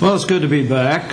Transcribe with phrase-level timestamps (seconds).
[0.00, 1.12] Well, it's good to be back.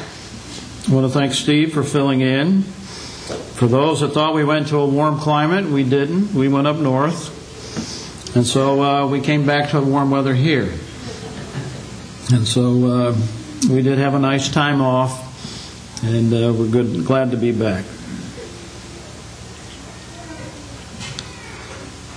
[0.88, 2.62] I want to thank Steve for filling in.
[2.62, 6.36] For those that thought we went to a warm climate, we didn't.
[6.36, 8.36] We went up north.
[8.36, 10.72] And so uh, we came back to warm weather here.
[12.32, 13.18] And so uh,
[13.72, 17.86] we did have a nice time off, and uh, we're good, glad to be back.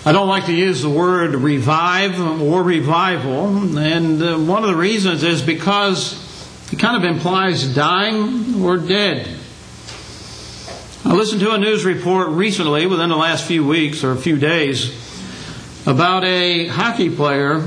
[0.05, 4.77] I don't like to use the word revive or revival, and uh, one of the
[4.77, 6.18] reasons is because
[6.79, 9.27] it kind of implies dying or dead.
[11.05, 14.39] I listened to a news report recently, within the last few weeks or a few
[14.39, 14.95] days,
[15.89, 17.67] about a hockey player,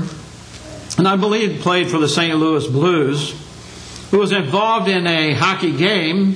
[0.96, 2.34] and I believe played for the St.
[2.38, 3.34] Louis Blues,
[4.10, 6.34] who was involved in a hockey game,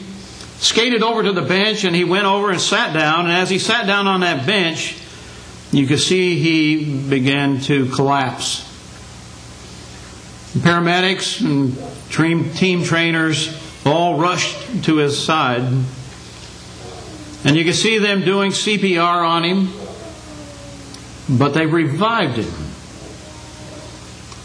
[0.58, 3.24] skated over to the bench, and he went over and sat down.
[3.24, 4.98] And as he sat down on that bench,
[5.72, 8.65] you could see he began to collapse.
[10.56, 15.62] Paramedics and team trainers all rushed to his side.
[17.44, 19.68] And you can see them doing CPR on him,
[21.38, 22.52] but they revived him.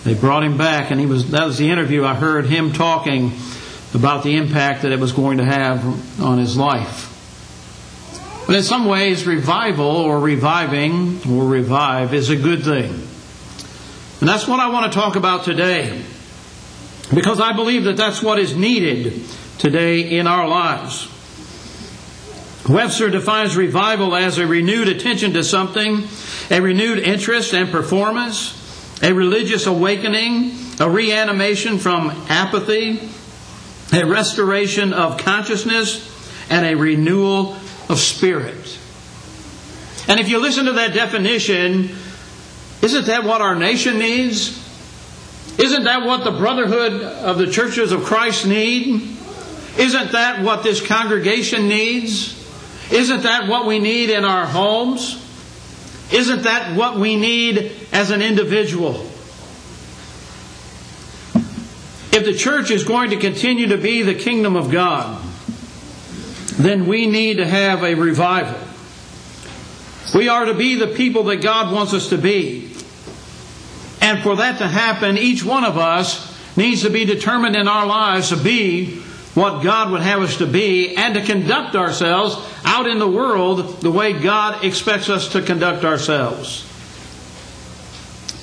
[0.03, 3.33] They brought him back, and he was that was the interview I heard him talking
[3.93, 7.07] about the impact that it was going to have on his life.
[8.47, 13.07] But in some ways, revival or reviving or revive is a good thing.
[14.21, 16.01] And that's what I want to talk about today.
[17.13, 19.23] Because I believe that that's what is needed
[19.57, 21.09] today in our lives.
[22.69, 26.03] Webster defines revival as a renewed attention to something,
[26.51, 33.09] a renewed interest and performance, a religious awakening, a reanimation from apathy,
[33.91, 36.07] a restoration of consciousness,
[36.51, 37.53] and a renewal
[37.89, 38.77] of spirit.
[40.07, 41.89] And if you listen to that definition,
[42.81, 44.57] isn't that what our nation needs?
[45.59, 49.17] Isn't that what the brotherhood of the churches of Christ need?
[49.77, 52.37] Isn't that what this congregation needs?
[52.91, 55.17] Isn't that what we need in our homes?
[56.11, 59.07] Isn't that what we need as an individual?
[62.13, 65.23] If the church is going to continue to be the kingdom of God,
[66.57, 68.59] then we need to have a revival.
[70.13, 72.70] We are to be the people that God wants us to be.
[74.01, 77.85] And for that to happen, each one of us needs to be determined in our
[77.85, 79.01] lives to be
[79.33, 82.35] what God would have us to be and to conduct ourselves
[82.65, 86.67] out in the world the way God expects us to conduct ourselves.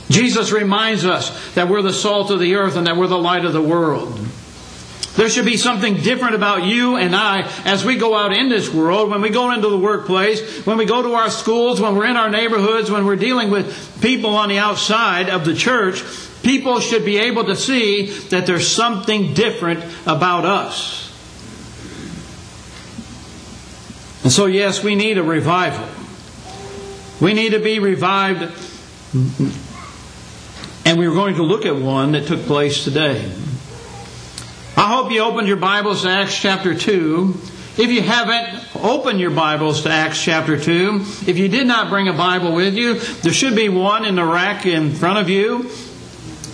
[0.09, 3.45] Jesus reminds us that we're the salt of the earth and that we're the light
[3.45, 4.19] of the world.
[5.19, 8.73] There should be something different about you and I as we go out in this
[8.73, 12.07] world, when we go into the workplace, when we go to our schools, when we're
[12.07, 16.05] in our neighborhoods, when we're dealing with people on the outside of the church.
[16.45, 21.09] People should be able to see that there's something different about us.
[24.23, 25.89] And so, yes, we need a revival.
[27.21, 28.43] We need to be revived.
[30.87, 33.29] And we're going to look at one that took place today.
[34.79, 37.35] I hope you opened your Bibles to Acts chapter 2.
[37.79, 41.01] If you haven't, open your Bibles to Acts chapter 2.
[41.27, 44.25] If you did not bring a Bible with you, there should be one in the
[44.25, 45.69] rack in front of you.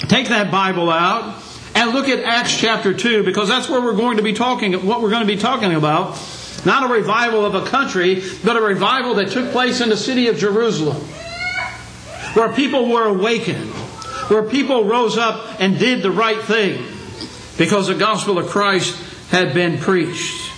[0.09, 1.39] Take that Bible out
[1.75, 5.03] and look at Acts chapter 2 because that's where we're going to be talking, what
[5.03, 6.19] we're going to be talking about.
[6.65, 10.29] Not a revival of a country, but a revival that took place in the city
[10.29, 10.97] of Jerusalem.
[12.33, 13.71] Where people were awakened.
[14.31, 16.94] Where people rose up and did the right thing
[17.57, 18.97] because the gospel of Christ
[19.31, 20.53] had been preached.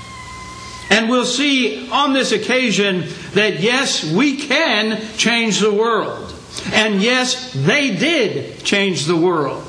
[0.91, 6.33] And we'll see on this occasion that yes, we can change the world.
[6.73, 9.65] And yes, they did change the world.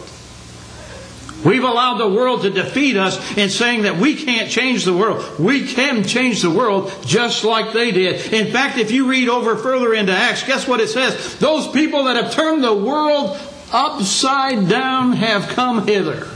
[1.46, 5.40] We've allowed the world to defeat us in saying that we can't change the world.
[5.40, 8.34] We can change the world just like they did.
[8.34, 11.38] In fact, if you read over further into Acts, guess what it says?
[11.38, 13.38] Those people that have turned the world
[13.72, 16.28] upside down have come hither.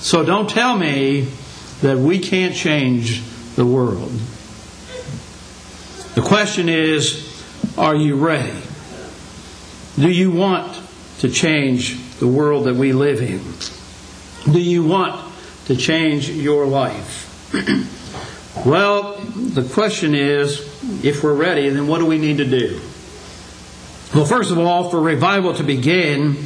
[0.00, 1.28] So don't tell me
[1.82, 3.22] that we can't change
[3.54, 4.10] the world.
[6.14, 7.28] The question is
[7.76, 8.58] are you ready?
[9.96, 10.80] Do you want
[11.18, 13.42] to change the world that we live in?
[14.52, 15.32] Do you want
[15.66, 17.52] to change your life?
[18.66, 20.60] well, the question is
[21.04, 22.80] if we're ready, then what do we need to do?
[24.14, 26.36] Well, first of all, for revival to begin,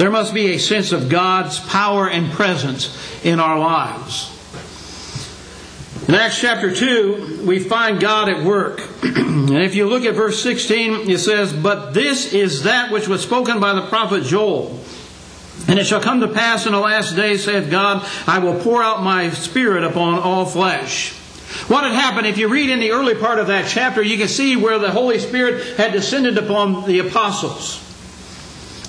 [0.00, 2.88] there must be a sense of God's power and presence
[3.22, 4.34] in our lives.
[6.08, 8.80] In Acts chapter 2, we find God at work.
[9.02, 13.22] and if you look at verse 16, it says, But this is that which was
[13.22, 14.80] spoken by the prophet Joel.
[15.68, 18.82] And it shall come to pass in the last days, saith God, I will pour
[18.82, 21.12] out my spirit upon all flesh.
[21.68, 24.28] What had happened, if you read in the early part of that chapter, you can
[24.28, 27.86] see where the Holy Spirit had descended upon the apostles.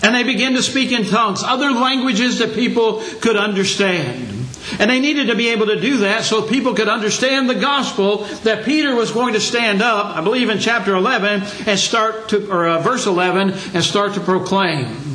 [0.03, 4.41] And they began to speak in tongues, other languages that people could understand.
[4.79, 8.19] And they needed to be able to do that so people could understand the gospel
[8.43, 12.51] that Peter was going to stand up, I believe in chapter 11, and start to,
[12.51, 15.11] or uh, verse 11, and start to proclaim.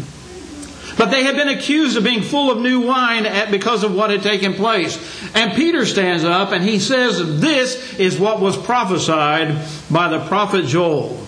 [0.97, 4.23] But they had been accused of being full of new wine because of what had
[4.23, 4.97] taken place.
[5.35, 9.59] And Peter stands up and he says, This is what was prophesied
[9.91, 11.26] by the prophet Joel.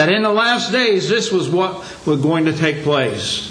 [0.00, 3.50] That in the last days, this was what was going to take place.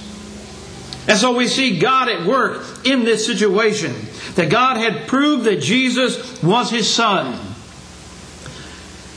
[1.08, 3.94] And so we see God at work in this situation.
[4.34, 7.40] That God had proved that Jesus was his son.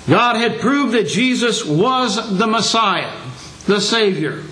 [0.06, 3.18] God had proved that Jesus was the Messiah,
[3.64, 4.42] the Savior.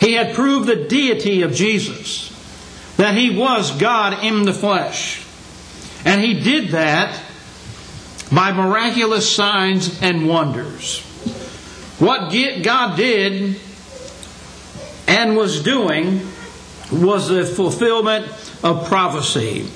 [0.00, 2.30] He had proved the deity of Jesus,
[2.96, 5.22] that he was God in the flesh.
[6.06, 7.22] And he did that
[8.32, 11.10] by miraculous signs and wonders.
[12.04, 12.30] What
[12.62, 13.58] God did
[15.08, 16.20] and was doing
[16.92, 18.26] was the fulfillment
[18.62, 19.66] of prophecy.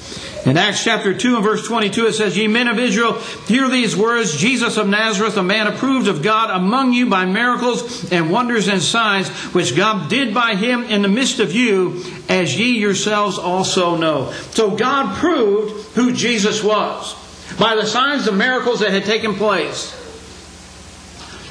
[0.44, 3.14] In Acts chapter 2 and verse 22, it says, Ye men of Israel,
[3.46, 8.12] hear these words Jesus of Nazareth, a man approved of God among you by miracles
[8.12, 12.58] and wonders and signs, which God did by him in the midst of you, as
[12.58, 14.32] ye yourselves also know.
[14.50, 17.14] So God proved who Jesus was
[17.58, 19.97] by the signs and miracles that had taken place.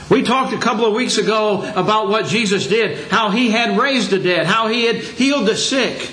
[0.10, 4.12] We talked a couple of weeks ago about what Jesus did, how he had raised
[4.12, 6.12] the dead, how he had healed the sick.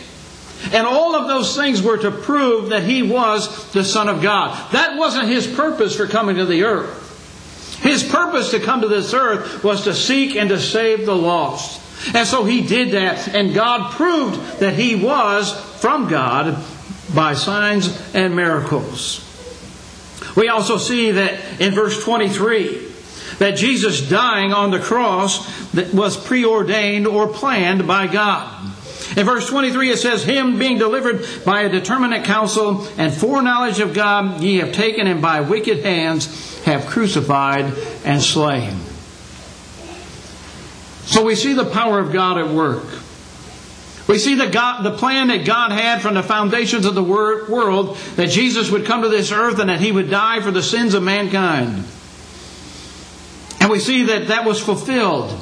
[0.73, 4.73] And all of those things were to prove that he was the Son of God.
[4.73, 7.03] That wasn't his purpose for coming to the earth.
[7.83, 11.83] His purpose to come to this earth was to seek and to save the lost.
[12.15, 16.63] And so he did that, and God proved that he was from God
[17.15, 19.21] by signs and miracles.
[20.37, 22.94] We also see that in verse 23
[23.39, 28.65] that Jesus dying on the cross was preordained or planned by God.
[29.17, 33.95] In verse 23 it says, Him being delivered by a determinate counsel and foreknowledge of
[33.95, 37.73] God, ye have taken and by wicked hands have crucified
[38.05, 38.77] and slain.
[41.05, 42.85] So we see the power of God at work.
[44.09, 47.97] We see the, God, the plan that God had from the foundations of the world
[48.17, 50.95] that Jesus would come to this earth and that He would die for the sins
[50.95, 51.85] of mankind.
[53.75, 55.37] We see that that was fulfilled.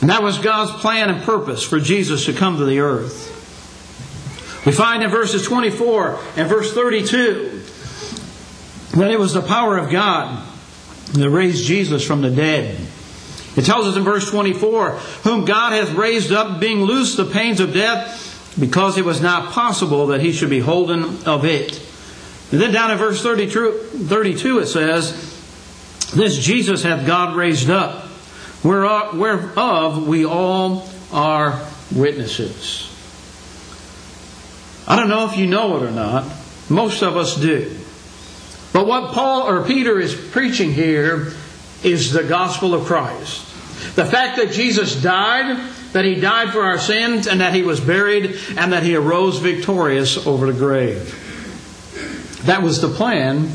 [0.00, 4.62] And that was God's plan and purpose for Jesus to come to the earth.
[4.64, 7.60] We find in verses 24 and verse 32
[8.98, 10.46] that it was the power of God
[11.14, 12.78] that raised Jesus from the dead.
[13.56, 14.90] It tells us in verse 24,
[15.24, 19.50] whom God hath raised up, being loose the pains of death, because it was not
[19.50, 21.84] possible that he should be holden of it.
[22.52, 23.72] And then down in verse 32,
[24.06, 25.25] 32 it says,
[26.14, 28.04] this Jesus hath God raised up,
[28.62, 32.92] whereof we all are witnesses.
[34.88, 36.24] I don't know if you know it or not.
[36.68, 37.76] Most of us do.
[38.72, 41.32] But what Paul or Peter is preaching here
[41.82, 43.44] is the gospel of Christ.
[43.96, 45.58] The fact that Jesus died,
[45.92, 49.38] that he died for our sins, and that he was buried, and that he arose
[49.38, 51.22] victorious over the grave.
[52.44, 53.50] That was the plan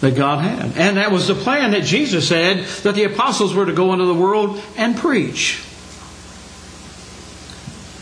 [0.00, 0.76] that God had.
[0.76, 4.04] And that was the plan that Jesus said that the apostles were to go into
[4.04, 5.62] the world and preach.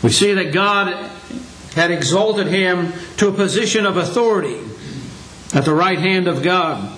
[0.03, 1.09] We see that God
[1.73, 4.59] had exalted him to a position of authority
[5.53, 6.97] at the right hand of God.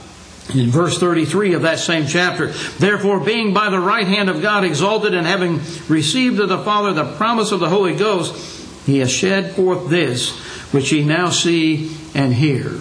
[0.53, 2.47] In verse 33 of that same chapter,
[2.79, 6.93] therefore, being by the right hand of God exalted and having received of the Father
[6.93, 10.37] the promise of the Holy Ghost, he has shed forth this
[10.71, 12.77] which ye now see and hear.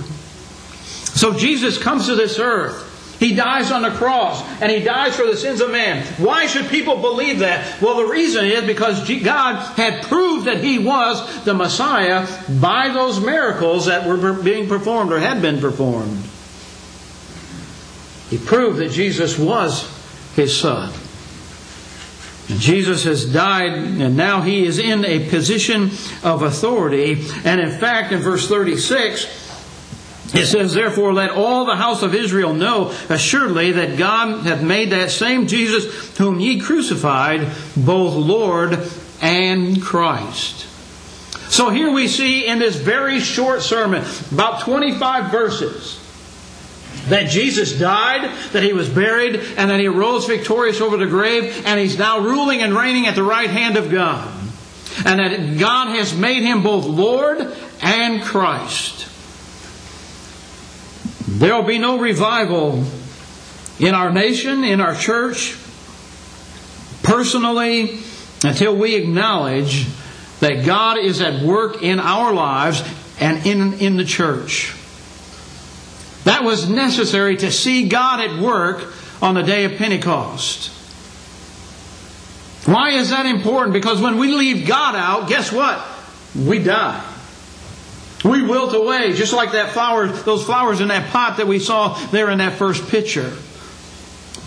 [1.16, 2.92] So Jesus comes to this earth.
[3.18, 6.04] He dies on the cross and he dies for the sins of man.
[6.18, 7.80] Why should people believe that?
[7.80, 12.28] Well, the reason is because God had proved that he was the Messiah
[12.60, 16.22] by those miracles that were being performed or had been performed.
[18.28, 19.90] He proved that Jesus was
[20.34, 20.92] his son.
[22.48, 25.90] And Jesus has died, and now he is in a position
[26.22, 27.24] of authority.
[27.44, 29.45] And in fact, in verse 36,
[30.36, 34.90] it says, Therefore, let all the house of Israel know assuredly that God hath made
[34.90, 38.78] that same Jesus whom ye crucified both Lord
[39.22, 40.66] and Christ.
[41.50, 46.02] So here we see in this very short sermon, about 25 verses,
[47.08, 51.64] that Jesus died, that he was buried, and that he rose victorious over the grave,
[51.64, 54.32] and he's now ruling and reigning at the right hand of God.
[55.04, 59.08] And that God has made him both Lord and Christ.
[61.28, 62.84] There will be no revival
[63.78, 65.56] in our nation, in our church,
[67.02, 67.98] personally,
[68.44, 69.86] until we acknowledge
[70.40, 72.82] that God is at work in our lives
[73.18, 74.74] and in, in the church.
[76.24, 78.92] That was necessary to see God at work
[79.22, 80.72] on the day of Pentecost.
[82.66, 83.72] Why is that important?
[83.72, 85.84] Because when we leave God out, guess what?
[86.34, 87.15] We die.
[88.24, 91.94] We wilt away, just like that flower, those flowers in that pot that we saw
[92.08, 93.36] there in that first picture.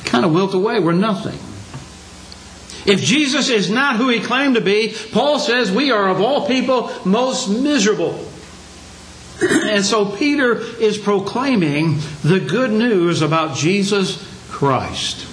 [0.06, 0.80] Kind of wilt away.
[0.80, 1.40] We're nothing.
[2.86, 6.48] If Jesus is not who he claimed to be, Paul says we are of all
[6.48, 8.26] people most miserable.
[9.42, 15.26] And so Peter is proclaiming the good news about Jesus Christ.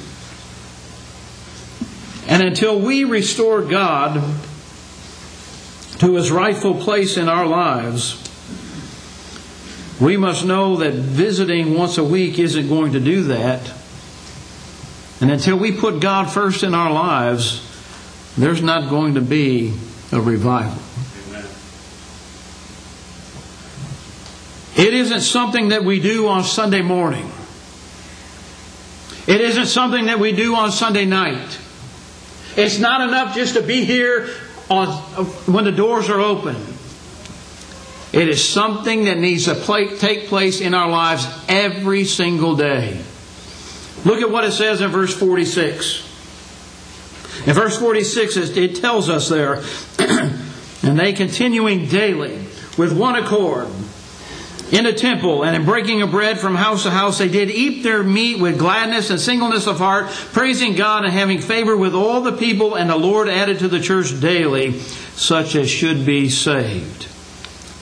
[2.28, 4.23] And until we restore God
[5.99, 8.25] to his rightful place in our lives,
[10.00, 13.73] we must know that visiting once a week isn't going to do that.
[15.21, 17.62] And until we put God first in our lives,
[18.37, 19.73] there's not going to be
[20.12, 20.83] a revival.
[24.76, 27.31] It isn't something that we do on Sunday morning.
[29.26, 31.59] It isn't something that we do on Sunday night.
[32.57, 34.29] It's not enough just to be here
[34.69, 34.88] on,
[35.47, 36.57] when the doors are open.
[38.17, 42.99] It is something that needs to play, take place in our lives every single day.
[44.07, 46.01] Look at what it says in verse 46.
[47.47, 49.63] In verse 46, it tells us there,
[49.99, 52.37] and they continuing daily
[52.79, 53.69] with one accord
[54.73, 57.83] in the temple and in breaking of bread from house to house, they did eat
[57.83, 62.23] their meat with gladness and singleness of heart, praising God and having favor with all
[62.23, 67.09] the people, and the Lord added to the church daily such as should be saved.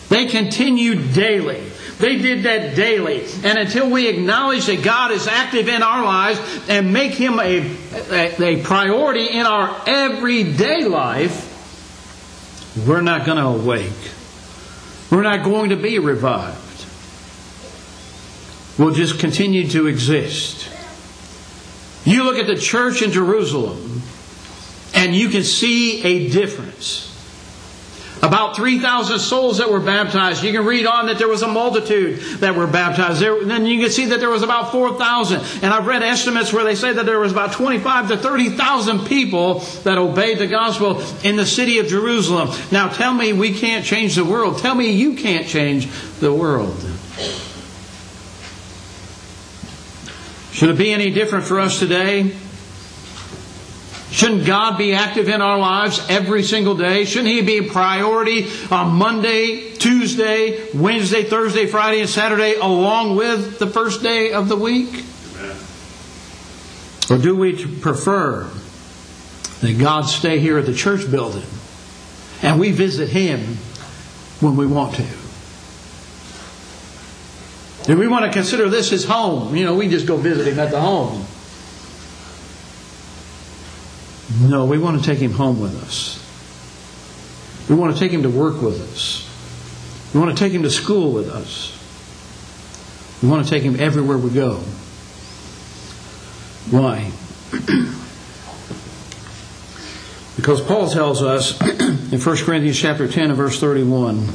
[0.09, 1.63] They continued daily.
[1.99, 3.25] They did that daily.
[3.45, 7.77] And until we acknowledge that God is active in our lives and make Him a,
[8.11, 11.51] a, a priority in our everyday life,
[12.87, 13.93] we're not going to awake.
[15.11, 16.65] We're not going to be revived
[18.77, 20.69] We'll just continue to exist.
[22.05, 24.03] You look at the church in Jerusalem,
[24.95, 27.14] and you can see a difference.
[28.25, 30.43] About 3,000 souls that were baptized.
[30.43, 33.21] You can read on that there was a multitude that were baptized.
[33.21, 35.43] There, then you can see that there was about 4,000.
[35.63, 39.59] And I've read estimates where they say that there was about 25 to 30,000 people
[39.83, 42.49] that obeyed the gospel in the city of Jerusalem.
[42.73, 44.59] Now tell me we can't change the world.
[44.59, 45.87] Tell me you can't change
[46.21, 46.75] the world.
[50.53, 52.35] Should it be any different for us today?
[54.15, 57.05] Shouldn't God be active in our lives every single day?
[57.05, 63.59] Shouldn't He be a priority on Monday, Tuesday, Wednesday, Thursday, Friday, and Saturday, along with
[63.59, 65.05] the first day of the week?
[65.37, 65.57] Amen.
[67.11, 68.49] Or do we prefer
[69.63, 71.43] that God stay here at the church building
[72.41, 73.57] and we visit Him
[74.39, 75.07] when we want to?
[77.87, 79.57] Do we want to consider this his home?
[79.57, 81.27] You know, we just go visit him at the home.
[84.41, 86.21] No, we want to take him home with us.
[87.69, 89.31] We want to take him to work with us.
[90.13, 91.71] We want to take him to school with us.
[93.23, 94.57] We want to take him everywhere we go.
[96.71, 97.11] Why?
[100.37, 101.61] because Paul tells us
[102.13, 104.29] in 1 Corinthians chapter 10 and verse 31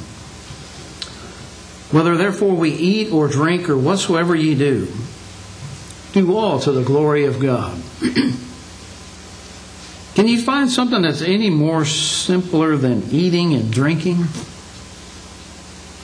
[1.92, 4.88] whether therefore we eat or drink or whatsoever ye do,
[6.14, 7.82] do all to the glory of God.
[10.16, 14.26] Can you find something that's any more simpler than eating and drinking?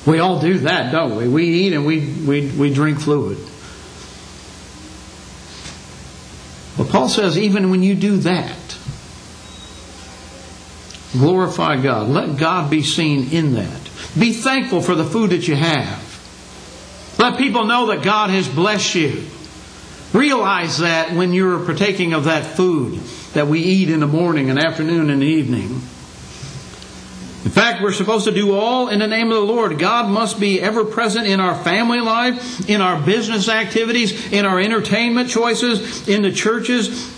[0.06, 1.28] We all do that, don't we?
[1.28, 3.38] We eat and we, we, we drink fluid.
[6.78, 8.78] But Paul says, even when you do that,
[11.14, 12.10] glorify God.
[12.10, 13.82] Let God be seen in that.
[14.18, 16.04] Be thankful for the food that you have.
[17.18, 19.24] Let people know that God has blessed you.
[20.16, 23.02] Realize that when you're partaking of that food
[23.34, 25.72] that we eat in the morning and afternoon and evening.
[27.44, 29.78] In fact, we're supposed to do all in the name of the Lord.
[29.78, 34.58] God must be ever present in our family life, in our business activities, in our
[34.58, 37.14] entertainment choices, in the churches,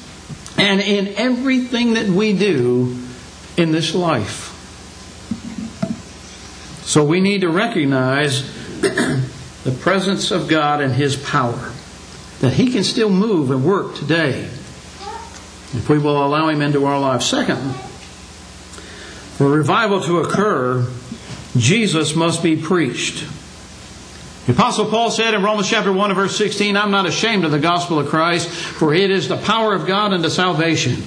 [0.58, 2.98] and in everything that we do
[3.58, 4.56] in this life.
[6.84, 8.42] So we need to recognize
[8.82, 11.74] the presence of God and His power.
[12.40, 14.50] That He can still move and work today
[15.74, 17.26] if we will allow Him into our lives.
[17.26, 17.58] Second,
[19.38, 20.88] for revival to occur,
[21.58, 23.28] Jesus must be preached.
[24.46, 27.52] The Apostle Paul said in Romans chapter 1 and verse 16, I'm not ashamed of
[27.52, 31.04] the gospel of Christ, for it is the power of God unto salvation.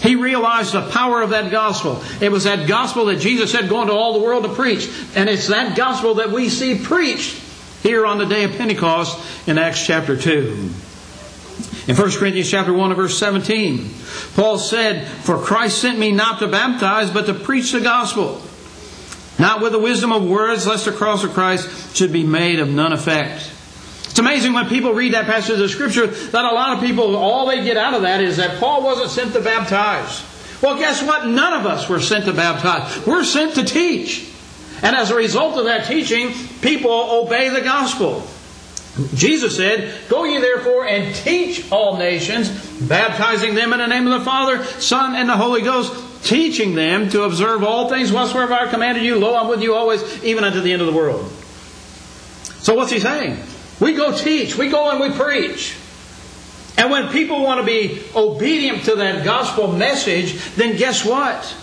[0.00, 2.02] He realized the power of that gospel.
[2.20, 4.90] It was that gospel that Jesus said, Go into all the world to preach.
[5.14, 7.40] And it's that gospel that we see preached
[7.82, 10.70] here on the day of Pentecost in Acts chapter 2.
[11.88, 13.90] In 1 Corinthians chapter 1 and verse 17,
[14.34, 18.40] Paul said, For Christ sent me not to baptize, but to preach the gospel
[19.38, 22.68] not with the wisdom of words, lest the cross of Christ should be made of
[22.68, 23.50] none effect.
[24.04, 27.46] It's amazing when people read that passage of Scripture that a lot of people, all
[27.46, 30.22] they get out of that is that Paul wasn't sent to baptize.
[30.62, 31.26] Well, guess what?
[31.26, 33.04] None of us were sent to baptize.
[33.06, 34.31] We're sent to teach.
[34.82, 38.26] And as a result of that teaching, people obey the gospel.
[39.14, 44.18] Jesus said, Go ye therefore and teach all nations, baptizing them in the name of
[44.18, 48.68] the Father, Son, and the Holy Ghost, teaching them to observe all things whatsoever I
[48.68, 49.18] commanded you.
[49.18, 51.30] Lo, I'm with you always, even unto the end of the world.
[52.58, 53.38] So what's he saying?
[53.80, 55.76] We go teach, we go and we preach.
[56.76, 61.56] And when people want to be obedient to that gospel message, then guess what?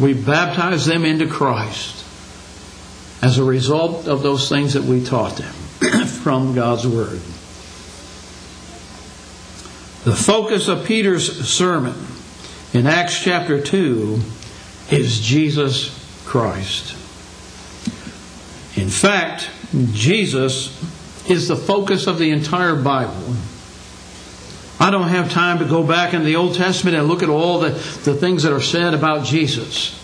[0.00, 1.97] We baptize them into Christ
[3.22, 5.52] as a result of those things that we taught them
[6.06, 7.20] from God's Word.
[10.04, 11.94] The focus of Peter's sermon
[12.72, 14.20] in Acts chapter 2
[14.90, 16.92] is Jesus Christ.
[18.76, 19.50] In fact,
[19.92, 20.72] Jesus
[21.28, 23.34] is the focus of the entire Bible.
[24.80, 27.58] I don't have time to go back in the Old Testament and look at all
[27.58, 29.97] the, the things that are said about Jesus.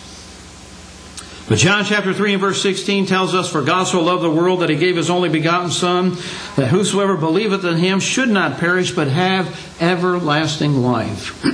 [1.46, 4.60] But John chapter 3 and verse 16 tells us, For God so loved the world
[4.60, 6.16] that he gave his only begotten Son,
[6.56, 11.44] that whosoever believeth in him should not perish, but have everlasting life.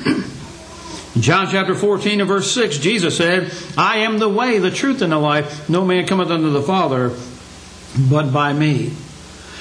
[1.16, 5.02] In John chapter 14 and verse 6, Jesus said, I am the way, the truth,
[5.02, 5.68] and the life.
[5.68, 7.12] No man cometh unto the Father
[7.98, 8.92] but by me.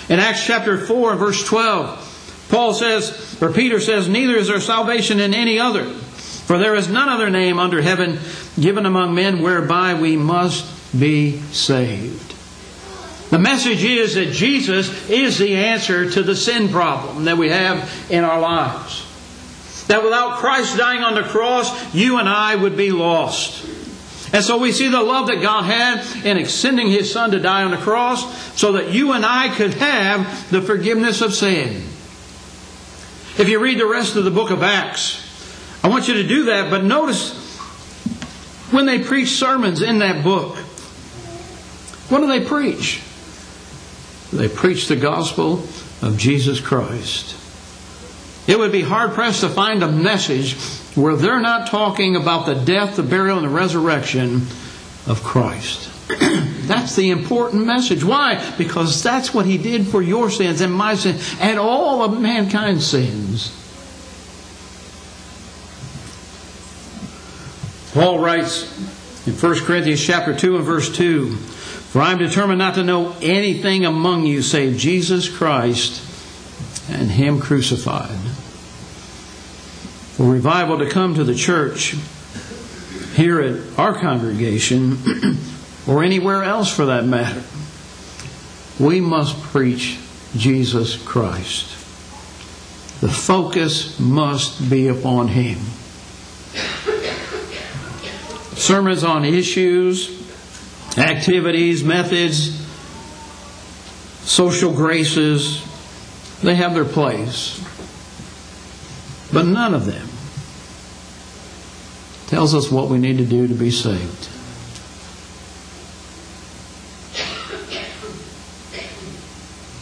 [0.10, 4.60] In Acts chapter 4 and verse 12, Paul says, or Peter says, Neither is there
[4.60, 5.92] salvation in any other,
[6.50, 8.18] for there is none other name under heaven
[8.60, 10.66] given among men whereby we must
[11.00, 12.34] be saved.
[13.30, 17.88] The message is that Jesus is the answer to the sin problem that we have
[18.10, 19.06] in our lives.
[19.90, 23.64] That without Christ dying on the cross, you and I would be lost.
[24.34, 27.62] And so we see the love that God had in extending His Son to die
[27.62, 28.26] on the cross
[28.60, 31.84] so that you and I could have the forgiveness of sin.
[33.38, 35.29] If you read the rest of the book of Acts,
[35.84, 37.58] I want you to do that, but notice
[38.72, 40.58] when they preach sermons in that book,
[42.10, 43.02] what do they preach?
[44.32, 45.64] They preach the gospel
[46.02, 47.36] of Jesus Christ.
[48.48, 50.56] It would be hard pressed to find a message
[50.96, 54.48] where they're not talking about the death, the burial, and the resurrection
[55.08, 55.90] of Christ.
[56.68, 58.04] that's the important message.
[58.04, 58.54] Why?
[58.58, 62.88] Because that's what He did for your sins and my sins and all of mankind's
[62.88, 63.56] sins.
[68.00, 72.76] Paul writes in 1 Corinthians chapter 2 and verse 2, For I am determined not
[72.76, 76.02] to know anything among you save Jesus Christ
[76.90, 78.18] and Him crucified
[80.16, 81.96] for revival to come to the church
[83.16, 84.98] here at our congregation
[85.88, 87.44] or anywhere else for that matter,
[88.80, 90.00] we must preach
[90.38, 91.70] Jesus Christ.
[93.02, 95.58] The focus must be upon Him.
[98.60, 100.20] Sermons on issues,
[100.98, 102.60] activities, methods,
[104.28, 105.64] social graces,
[106.44, 107.64] they have their place.
[109.32, 110.10] But none of them
[112.28, 114.28] tells us what we need to do to be saved.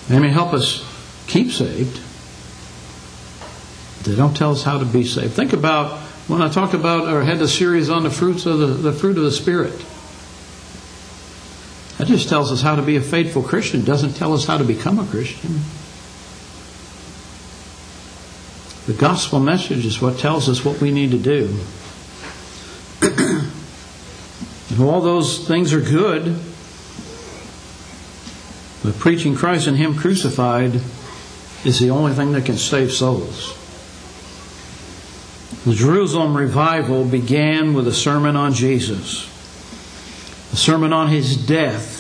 [0.08, 0.86] They may help us
[1.26, 2.00] keep saved.
[4.04, 5.34] They don't tell us how to be saved.
[5.34, 8.68] Think about when I talked about or had the series on the fruits of the,
[8.68, 9.74] the fruit of the Spirit.
[11.98, 13.84] That just tells us how to be a faithful Christian.
[13.84, 15.62] Doesn't tell us how to become a Christian.
[18.88, 21.60] The gospel message is what tells us what we need to do.
[23.02, 26.40] and all those things are good,
[28.84, 30.76] but preaching Christ and Him crucified
[31.66, 33.58] is the only thing that can save souls.
[35.66, 39.26] The Jerusalem revival began with a sermon on Jesus,
[40.54, 41.98] a sermon on His death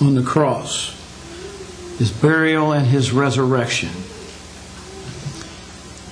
[0.00, 0.94] on the cross.
[1.98, 3.88] his burial, and his resurrection.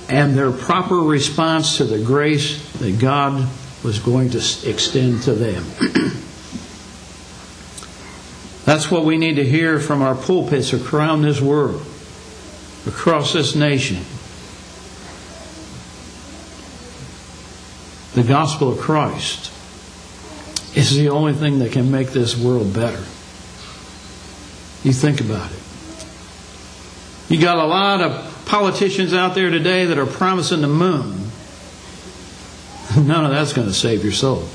[0.09, 3.47] And their proper response to the grace that God
[3.83, 5.63] was going to extend to them.
[8.65, 11.85] That's what we need to hear from our pulpits around this world,
[12.87, 14.03] across this nation.
[18.15, 19.51] The gospel of Christ
[20.77, 23.03] is the only thing that can make this world better.
[24.85, 25.61] You think about it.
[27.29, 31.31] You got a lot of politicians out there today that are promising the moon.
[32.97, 34.47] None of that's going to save your soul.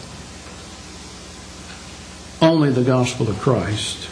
[2.42, 4.08] Only the gospel of Christ.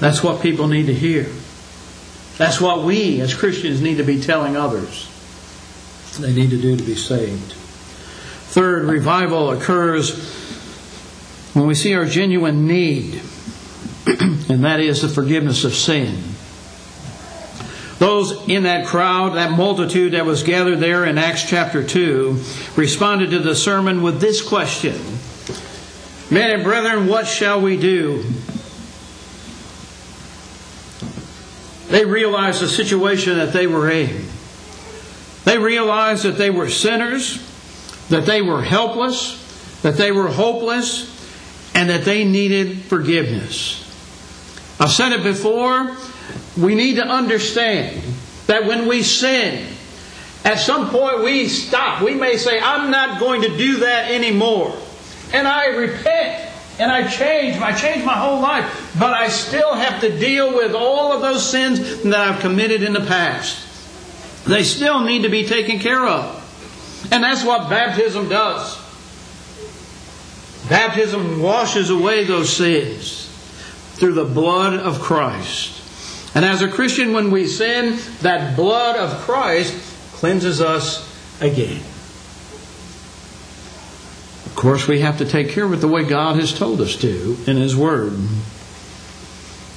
[0.00, 1.26] That's what people need to hear.
[2.36, 5.08] That's what we as Christians need to be telling others
[6.18, 7.54] they need to do to be saved.
[8.54, 10.16] Third, revival occurs
[11.54, 13.20] when we see our genuine need,
[14.06, 16.22] and that is the forgiveness of sin.
[17.98, 22.40] Those in that crowd, that multitude that was gathered there in Acts chapter 2,
[22.76, 25.00] responded to the sermon with this question
[26.30, 28.22] Men and brethren, what shall we do?
[31.88, 34.26] They realized the situation that they were in.
[35.42, 37.43] They realized that they were sinners,
[38.08, 39.40] that they were helpless,
[39.82, 41.10] that they were hopeless,
[41.74, 43.80] and that they needed forgiveness.
[44.80, 45.96] I've said it before,
[46.56, 48.00] we need to understand
[48.46, 49.66] that when we sin,
[50.44, 52.02] at some point we stop.
[52.02, 54.76] We may say, I'm not going to do that anymore
[55.34, 57.56] and I repent and I change.
[57.56, 61.48] I change my whole life, but I still have to deal with all of those
[61.48, 63.60] sins that I've committed in the past.
[64.46, 66.40] They still need to be taken care of.
[67.10, 68.78] And that's what baptism does.
[70.68, 73.26] Baptism washes away those sins
[73.94, 75.82] through the blood of Christ.
[76.34, 79.74] And as a Christian, when we sin, that blood of Christ
[80.14, 81.08] cleanses us
[81.40, 81.82] again.
[84.46, 86.96] Of course, we have to take care of it the way God has told us
[86.96, 88.18] to in His Word.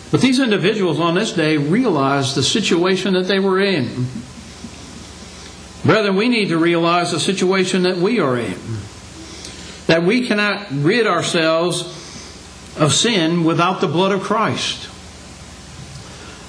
[0.09, 4.07] But these individuals on this day realized the situation that they were in.
[5.87, 8.59] Brethren, we need to realize the situation that we are in.
[9.87, 11.81] That we cannot rid ourselves
[12.77, 14.89] of sin without the blood of Christ.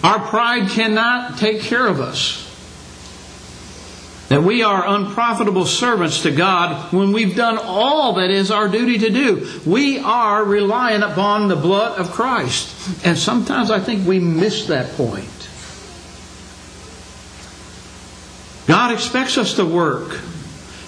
[0.05, 2.49] Our pride cannot take care of us
[4.29, 8.99] that we are unprofitable servants to God when we've done all that is our duty
[8.99, 9.61] to do.
[9.65, 13.07] We are relying upon the blood of Christ.
[13.07, 15.38] And sometimes I think we miss that point.
[18.69, 20.21] God expects us to work.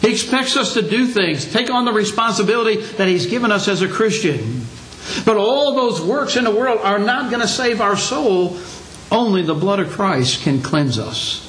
[0.02, 3.82] He expects us to do things, take on the responsibility that He's given us as
[3.82, 4.66] a Christian.
[5.24, 8.60] But all those works in the world are not going to save our soul.
[9.10, 11.46] Only the blood of Christ can cleanse us.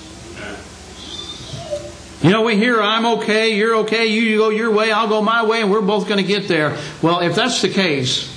[2.24, 5.44] You know, we hear, I'm okay, you're okay, you go your way, I'll go my
[5.44, 6.78] way, and we're both going to get there.
[7.02, 8.32] Well, if that's the case,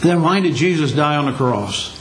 [0.00, 1.97] then why did Jesus die on the cross?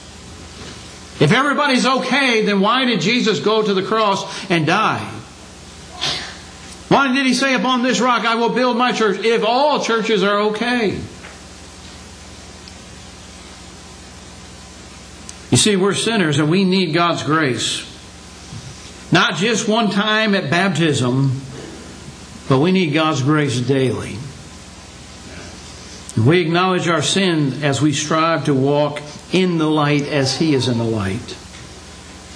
[1.20, 5.04] If everybody's okay, then why did Jesus go to the cross and die?
[6.90, 10.24] Why did he say, Upon this rock I will build my church, if all churches
[10.24, 11.00] are okay?
[15.50, 17.84] You see, we're sinners and we need God's grace.
[19.12, 21.42] Not just one time at baptism,
[22.50, 24.18] but we need God's grace daily.
[26.18, 29.02] We acknowledge our sin as we strive to walk
[29.32, 31.38] in the light as He is in the light.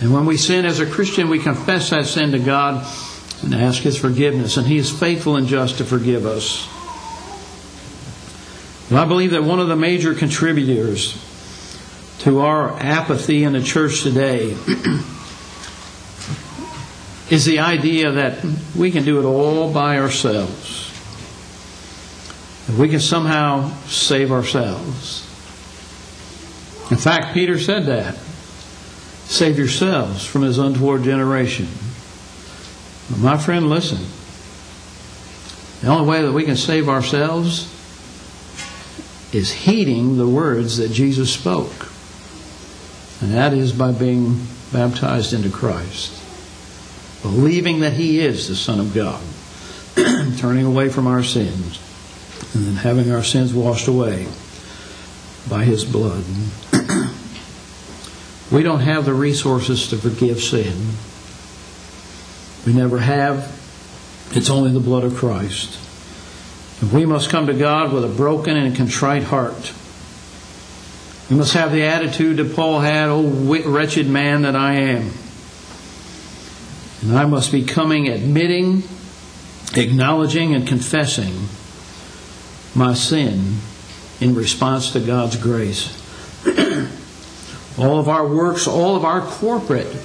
[0.02, 2.86] And when we sin as a Christian, we confess that sin to God
[3.42, 6.68] and ask His forgiveness, and He is faithful and just to forgive us.
[8.92, 11.18] And I believe that one of the major contributors
[12.20, 14.52] to our apathy in the church today
[17.32, 20.61] is the idea that we can do it all by ourselves.
[22.78, 25.28] We can somehow save ourselves.
[26.92, 28.16] In fact, Peter said that.
[29.26, 31.68] Save yourselves from his untoward generation.
[33.18, 34.00] my friend, listen.
[35.82, 37.70] The only way that we can save ourselves
[39.34, 41.90] is heeding the words that Jesus spoke.
[43.22, 46.22] And that is by being baptized into Christ
[47.22, 49.22] believing that He is the Son of God,
[50.38, 51.80] turning away from our sins,
[52.54, 54.28] and then having our sins washed away
[55.50, 56.24] by His blood.
[58.52, 60.76] we don't have the resources to forgive sin.
[62.66, 63.58] We never have.
[64.32, 65.80] It's only the blood of Christ.
[66.82, 69.74] And we must come to God with a broken and contrite heart,
[71.30, 75.12] We must have the attitude that Paul had, oh wretched man that I am.
[77.02, 78.84] And I must be coming admitting,
[79.76, 81.48] acknowledging, and confessing
[82.76, 83.58] my sin
[84.20, 85.98] in response to God's grace.
[87.78, 89.96] all of our works, all of our corporate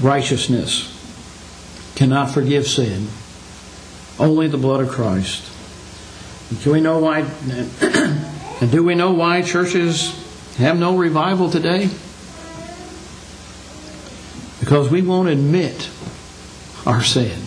[0.00, 0.94] righteousness
[1.94, 3.08] cannot forgive sin.
[4.18, 5.44] Only the blood of Christ.
[6.62, 7.28] Do we know why?
[8.60, 10.12] And do we know why churches
[10.56, 11.88] have no revival today?
[14.58, 15.88] Because we won't admit
[16.84, 17.40] our sin.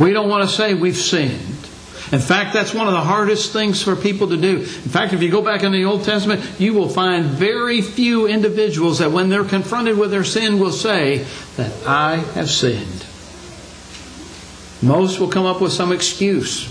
[0.00, 1.68] We don't want to say we've sinned.
[2.12, 4.58] In fact, that's one of the hardest things for people to do.
[4.58, 8.26] In fact, if you go back in the Old Testament, you will find very few
[8.26, 11.24] individuals that when they're confronted with their sin will say
[11.56, 13.06] that I have sinned.
[14.82, 16.66] Most will come up with some excuse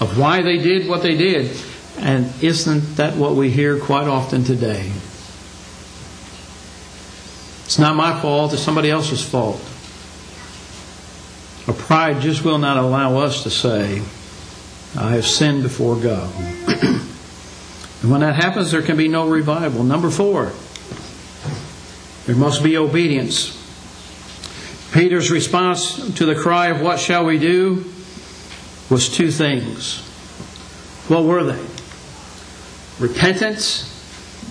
[0.00, 1.54] of why they did what they did.
[1.98, 4.92] And isn't that what we hear quite often today?
[7.66, 9.60] It's not my fault, it's somebody else's fault.
[11.68, 14.02] Our pride just will not allow us to say,
[14.98, 16.32] I have sinned before God.
[16.68, 19.84] and when that happens, there can be no revival.
[19.84, 20.52] Number four,
[22.24, 23.52] there must be obedience.
[24.92, 27.84] Peter's response to the cry of what shall we do
[28.88, 29.98] was two things.
[31.08, 31.66] What were they?
[32.98, 33.92] Repentance,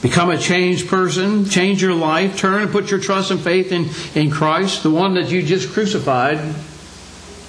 [0.02, 3.90] become a changed person, change your life, turn and put your trust and faith in,
[4.14, 6.38] in Christ, the one that you just crucified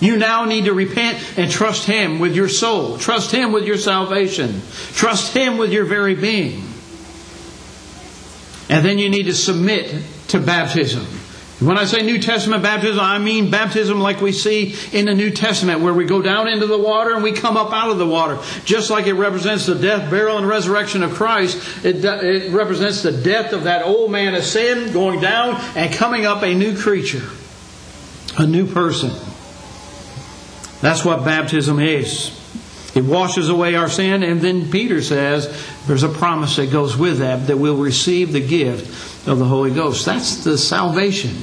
[0.00, 2.98] you now need to repent and trust Him with your soul.
[2.98, 4.60] Trust Him with your salvation.
[4.92, 6.62] Trust Him with your very being.
[8.68, 11.06] And then you need to submit to baptism.
[11.58, 15.30] When I say New Testament baptism, I mean baptism like we see in the New
[15.30, 18.06] Testament, where we go down into the water and we come up out of the
[18.06, 18.38] water.
[18.66, 23.12] Just like it represents the death, burial, and resurrection of Christ, it, it represents the
[23.12, 27.26] death of that old man of sin, going down and coming up a new creature,
[28.36, 29.10] a new person.
[30.80, 32.30] That's what baptism is.
[32.94, 37.18] It washes away our sin, and then Peter says there's a promise that goes with
[37.18, 40.06] that that we'll receive the gift of the Holy Ghost.
[40.06, 41.36] That's the salvation.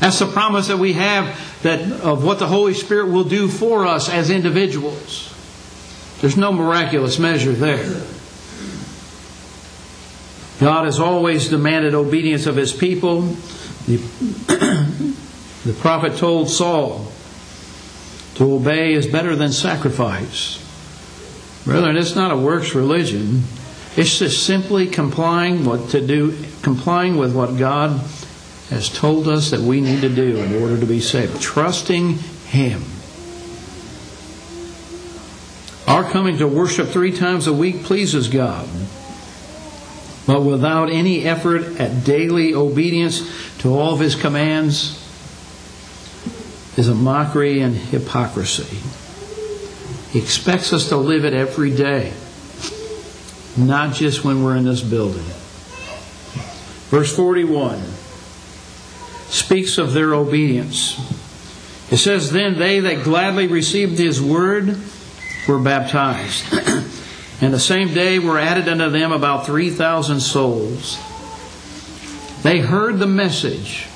[0.00, 3.86] That's the promise that we have that of what the Holy Spirit will do for
[3.86, 5.26] us as individuals.
[6.22, 8.02] There's no miraculous measure there.
[10.60, 13.22] God has always demanded obedience of his people.
[13.86, 13.96] The,
[15.64, 17.10] the prophet told Saul,
[18.40, 20.56] to obey is better than sacrifice.
[21.66, 23.42] Brethren, it's not a works religion.
[23.98, 27.90] It's just simply complying what to do, complying with what God
[28.70, 31.38] has told us that we need to do in order to be saved.
[31.42, 32.14] Trusting
[32.46, 32.82] Him.
[35.86, 38.66] Our coming to worship three times a week pleases God.
[40.26, 44.99] But without any effort at daily obedience to all of His commands,
[46.80, 48.78] is a mockery and hypocrisy.
[50.12, 52.14] He expects us to live it every day,
[53.54, 55.26] not just when we're in this building.
[56.88, 57.82] Verse 41
[59.28, 60.98] speaks of their obedience.
[61.92, 64.78] It says, Then they that gladly received his word
[65.46, 66.46] were baptized.
[67.42, 70.96] and the same day were added unto them about 3,000 souls.
[72.42, 73.86] They heard the message,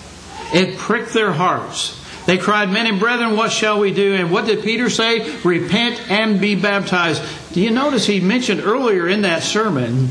[0.53, 2.04] it pricked their hearts.
[2.26, 4.14] They cried, Men and brethren, what shall we do?
[4.14, 5.38] And what did Peter say?
[5.42, 7.22] Repent and be baptized.
[7.52, 10.08] Do you notice he mentioned earlier in that sermon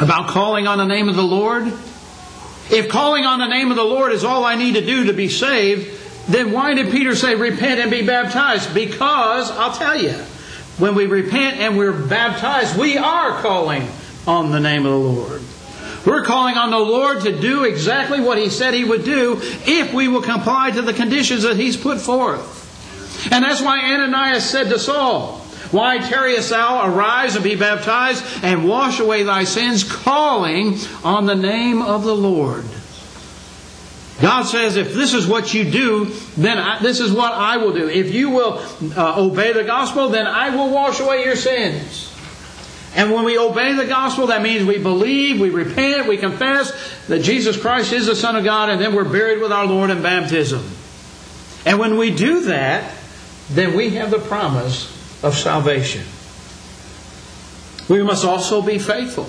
[0.00, 1.66] about calling on the name of the Lord?
[2.68, 5.12] If calling on the name of the Lord is all I need to do to
[5.12, 5.90] be saved,
[6.28, 8.74] then why did Peter say repent and be baptized?
[8.74, 10.14] Because, I'll tell you,
[10.78, 13.88] when we repent and we're baptized, we are calling
[14.26, 15.42] on the name of the Lord.
[16.06, 19.92] We're calling on the Lord to do exactly what He said He would do if
[19.92, 22.62] we will comply to the conditions that He's put forth.
[23.32, 25.38] And that's why Ananias said to Saul,
[25.72, 26.88] Why tarriest thou?
[26.88, 32.14] Arise and be baptized and wash away thy sins, calling on the name of the
[32.14, 32.64] Lord.
[34.20, 36.06] God says, if this is what you do,
[36.38, 37.88] then I, this is what I will do.
[37.88, 38.62] If you will
[38.96, 42.05] uh, obey the gospel, then I will wash away your sins.
[42.96, 46.72] And when we obey the gospel, that means we believe, we repent, we confess
[47.08, 49.90] that Jesus Christ is the Son of God, and then we're buried with our Lord
[49.90, 50.64] in baptism.
[51.66, 52.90] And when we do that,
[53.50, 54.86] then we have the promise
[55.22, 56.04] of salvation.
[57.88, 59.28] We must also be faithful.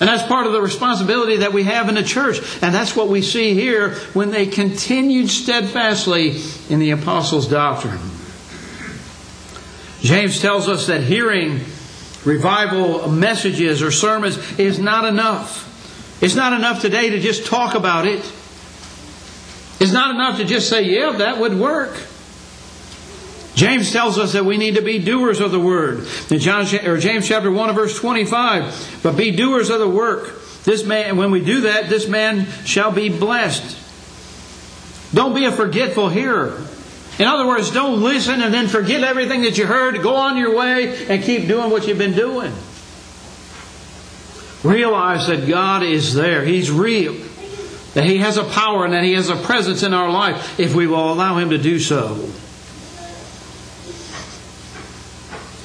[0.00, 2.38] And that's part of the responsibility that we have in the church.
[2.62, 7.98] And that's what we see here when they continued steadfastly in the apostles' doctrine.
[10.00, 11.60] James tells us that hearing
[12.24, 15.64] revival messages or sermons is not enough.
[16.22, 18.20] It's not enough today to just talk about it.
[19.80, 21.96] It's not enough to just say, yeah, that would work.
[23.54, 26.06] James tells us that we need to be doers of the word.
[26.30, 30.40] In John or James chapter 1 verse 25, but be doers of the work.
[30.62, 33.76] This man when we do that, this man shall be blessed.
[35.12, 36.67] Don't be a forgetful hearer.
[37.18, 40.54] In other words, don't listen and then forget everything that you heard, go on your
[40.54, 42.52] way and keep doing what you've been doing.
[44.62, 46.44] Realize that God is there.
[46.44, 47.14] He's real.
[47.94, 50.74] That He has a power and that He has a presence in our life if
[50.74, 52.30] we will allow Him to do so.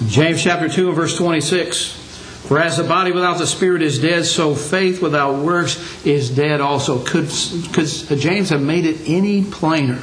[0.07, 2.01] James chapter 2 and verse 26.
[2.47, 6.59] For as the body without the spirit is dead, so faith without works is dead
[6.59, 7.01] also.
[7.03, 7.29] Could,
[7.71, 10.01] could James have made it any plainer?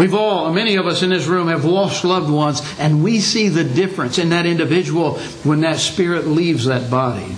[0.00, 3.50] We've all, many of us in this room have lost loved ones, and we see
[3.50, 7.36] the difference in that individual when that spirit leaves that body.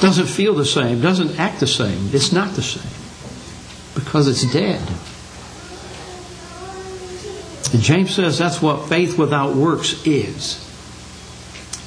[0.00, 2.08] Doesn't feel the same, doesn't act the same.
[2.14, 2.90] It's not the same
[3.94, 4.80] because it's dead.
[7.74, 10.66] And James says that's what faith without works is.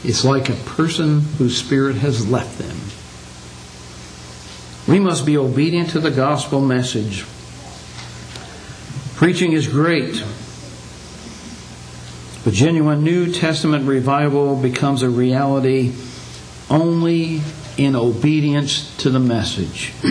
[0.03, 2.77] It's like a person whose spirit has left them.
[4.87, 7.25] We must be obedient to the gospel message.
[9.23, 10.21] Preaching is great,
[12.43, 15.93] but genuine New Testament revival becomes a reality
[16.69, 17.39] only
[17.77, 19.91] in obedience to the message.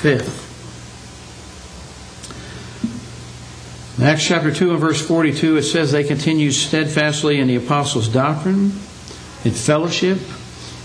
[0.00, 0.42] Fifth,
[4.00, 8.66] Acts chapter 2 and verse 42, it says they continued steadfastly in the apostles' doctrine,
[9.44, 10.20] in fellowship,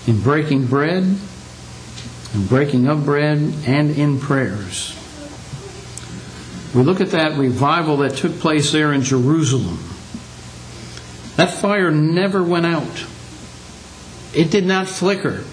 [0.07, 4.98] in breaking bread, in breaking of bread, and in prayers.
[6.73, 9.79] We look at that revival that took place there in Jerusalem.
[11.36, 13.05] That fire never went out.
[14.36, 15.43] It did not flicker.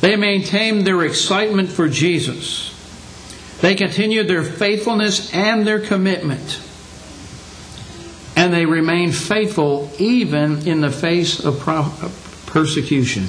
[0.00, 2.72] They maintained their excitement for Jesus.
[3.60, 6.60] They continued their faithfulness and their commitment.
[8.36, 11.60] And they remained faithful even in the face of
[12.46, 13.28] persecution.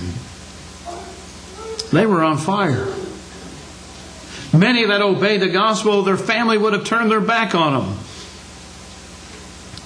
[1.92, 2.88] They were on fire.
[4.54, 7.98] Many that obeyed the gospel, their family would have turned their back on them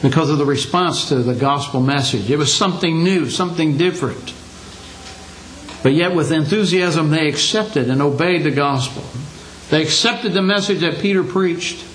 [0.02, 2.30] because of the response to the gospel message.
[2.30, 4.34] It was something new, something different.
[5.82, 9.04] But yet, with enthusiasm, they accepted and obeyed the gospel.
[9.70, 11.86] They accepted the message that Peter preached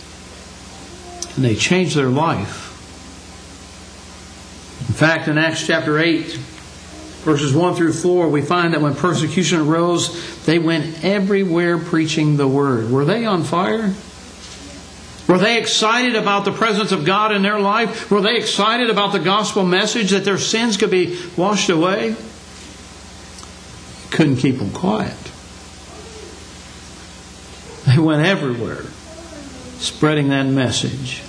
[1.37, 2.71] and they changed their life.
[4.89, 6.39] In fact, in Acts chapter 8,
[7.25, 12.47] verses 1 through 4, we find that when persecution arose, they went everywhere preaching the
[12.47, 12.91] word.
[12.91, 13.95] Were they on fire?
[15.27, 18.11] Were they excited about the presence of God in their life?
[18.11, 22.15] Were they excited about the gospel message that their sins could be washed away?
[24.11, 25.17] Couldn't keep them quiet.
[27.87, 28.85] They went everywhere
[29.79, 31.24] spreading that message.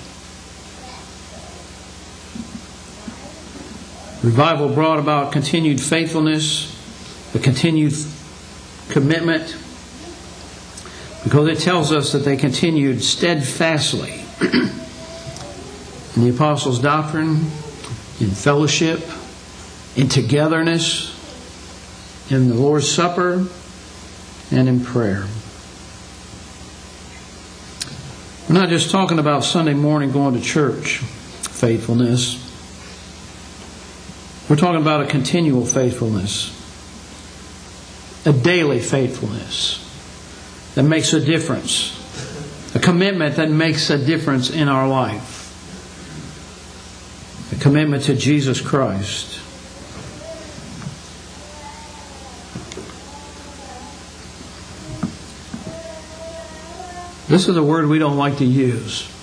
[4.25, 6.73] Revival brought about continued faithfulness,
[7.35, 7.93] a continued
[8.89, 9.55] commitment,
[11.23, 17.35] because it tells us that they continued steadfastly in the apostles' doctrine,
[18.19, 18.99] in fellowship,
[19.95, 21.11] in togetherness,
[22.31, 23.45] in the Lord's Supper,
[24.49, 25.27] and in prayer.
[28.49, 32.44] We're not just talking about Sunday morning going to church faithfulness.
[34.47, 36.51] We're talking about a continual faithfulness,
[38.27, 39.81] a daily faithfulness
[40.75, 41.95] that makes a difference,
[42.75, 45.41] a commitment that makes a difference in our life,
[47.57, 49.39] a commitment to Jesus Christ.
[57.27, 59.14] This is a word we don't like to use.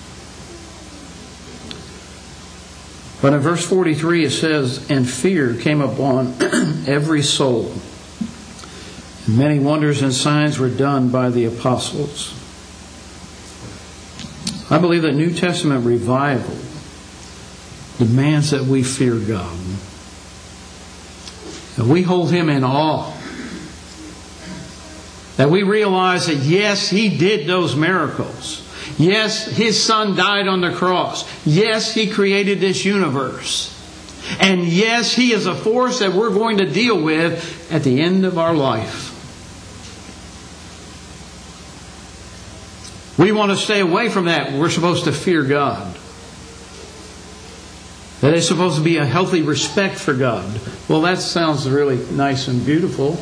[3.23, 6.35] But in verse 43 it says, And fear came upon
[6.87, 7.73] every soul.
[9.25, 12.37] And many wonders and signs were done by the apostles.
[14.69, 16.57] I believe that New Testament revival
[17.97, 19.57] demands that we fear God.
[21.77, 23.13] That we hold Him in awe
[25.37, 28.62] that we realize that yes, He did those miracles.
[28.97, 31.27] Yes, His Son died on the cross.
[31.45, 33.69] Yes, He created this universe.
[34.39, 38.25] And yes, He is a force that we're going to deal with at the end
[38.25, 39.11] of our life.
[43.17, 44.53] We want to stay away from that.
[44.53, 45.95] We're supposed to fear God.
[48.21, 50.59] That is supposed to be a healthy respect for God.
[50.87, 53.17] Well, that sounds really nice and beautiful.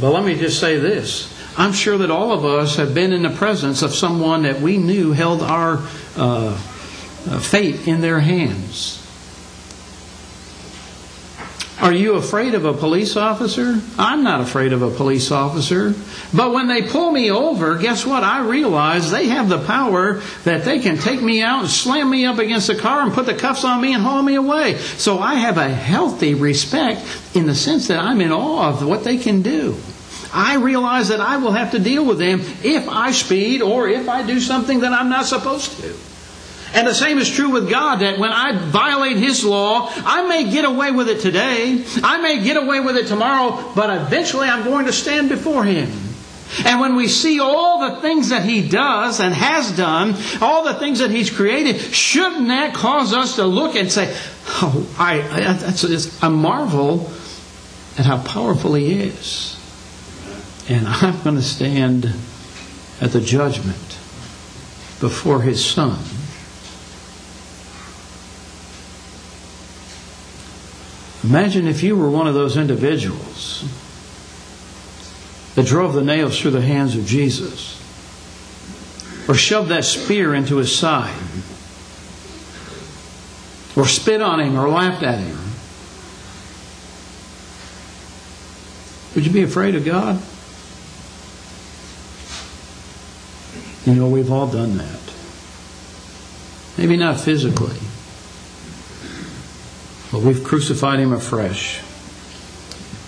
[0.00, 1.32] But let me just say this.
[1.58, 4.76] I'm sure that all of us have been in the presence of someone that we
[4.76, 5.80] knew held our
[6.16, 6.56] uh,
[7.40, 9.02] fate in their hands.
[11.78, 13.78] Are you afraid of a police officer?
[13.98, 15.94] I'm not afraid of a police officer.
[16.32, 18.22] But when they pull me over, guess what?
[18.22, 22.24] I realize they have the power that they can take me out and slam me
[22.24, 24.78] up against the car and put the cuffs on me and haul me away.
[24.78, 27.02] So I have a healthy respect
[27.34, 29.76] in the sense that I'm in awe of what they can do.
[30.36, 34.06] I realize that I will have to deal with them if I speed or if
[34.06, 35.94] I do something that I'm not supposed to.
[36.74, 40.50] And the same is true with God that when I violate His law, I may
[40.50, 44.62] get away with it today, I may get away with it tomorrow, but eventually I'm
[44.62, 45.90] going to stand before Him.
[46.66, 50.74] And when we see all the things that He does and has done, all the
[50.74, 54.14] things that He's created, shouldn't that cause us to look and say,
[54.48, 57.10] Oh, I, I, that's, I marvel
[57.96, 59.55] at how powerful He is.
[60.68, 62.12] And I'm going to stand
[63.00, 63.98] at the judgment
[65.00, 65.98] before His Son.
[71.24, 73.64] Imagine if you were one of those individuals
[75.56, 77.82] that drove the nails through the hands of Jesus
[79.28, 81.18] or shoved that spear into his side
[83.74, 85.38] or spit on him or laughed at him.
[89.14, 90.22] Would you be afraid of God?
[93.86, 95.00] You know, we've all done that.
[96.76, 97.78] Maybe not physically.
[100.12, 101.80] But we've crucified him afresh.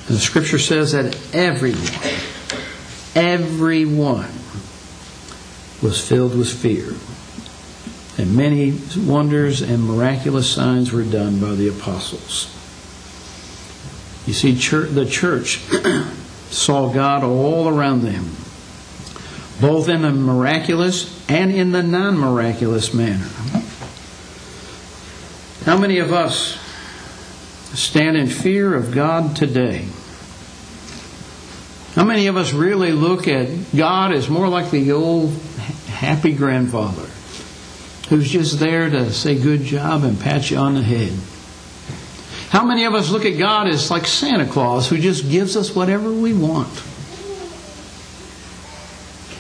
[0.07, 1.83] And the scripture says that everyone,
[3.15, 4.31] everyone
[5.83, 6.95] was filled with fear.
[8.17, 12.55] And many wonders and miraculous signs were done by the apostles.
[14.27, 15.59] You see, the church
[16.51, 18.35] saw God all around them,
[19.61, 23.29] both in the miraculous and in the non miraculous manner.
[25.65, 26.59] How many of us
[27.75, 29.87] stand in fear of God today?
[31.95, 35.33] How many of us really look at God as more like the old
[35.89, 37.09] happy grandfather
[38.09, 41.13] who's just there to say good job and pat you on the head?
[42.51, 45.75] How many of us look at God as like Santa Claus who just gives us
[45.75, 46.83] whatever we want?